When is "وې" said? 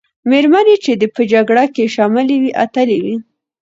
2.41-2.51, 3.03-3.15